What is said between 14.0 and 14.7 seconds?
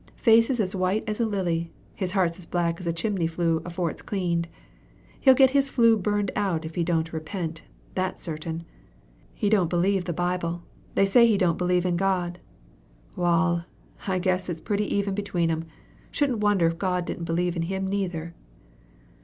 I guess it's